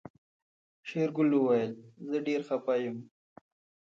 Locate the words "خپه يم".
2.47-2.97